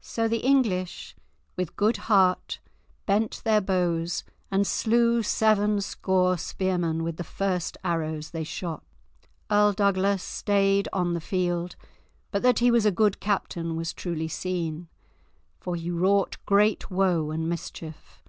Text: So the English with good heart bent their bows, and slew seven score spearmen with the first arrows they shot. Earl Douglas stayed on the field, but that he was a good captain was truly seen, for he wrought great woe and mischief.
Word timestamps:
So 0.00 0.28
the 0.28 0.38
English 0.46 1.16
with 1.56 1.74
good 1.74 1.96
heart 2.06 2.60
bent 3.06 3.40
their 3.42 3.60
bows, 3.60 4.22
and 4.52 4.64
slew 4.64 5.20
seven 5.24 5.80
score 5.80 6.38
spearmen 6.38 7.02
with 7.02 7.16
the 7.16 7.24
first 7.24 7.76
arrows 7.82 8.30
they 8.30 8.44
shot. 8.44 8.84
Earl 9.50 9.72
Douglas 9.72 10.22
stayed 10.22 10.86
on 10.92 11.12
the 11.14 11.20
field, 11.20 11.74
but 12.30 12.42
that 12.44 12.60
he 12.60 12.70
was 12.70 12.86
a 12.86 12.92
good 12.92 13.18
captain 13.18 13.74
was 13.74 13.92
truly 13.92 14.28
seen, 14.28 14.86
for 15.58 15.74
he 15.74 15.90
wrought 15.90 16.36
great 16.46 16.88
woe 16.88 17.32
and 17.32 17.48
mischief. 17.48 18.22